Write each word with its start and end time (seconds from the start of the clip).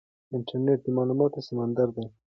انټرنیټ 0.35 0.79
د 0.83 0.87
معلوماتو 0.97 1.45
سمندر 1.47 1.87
دی. 1.95 2.05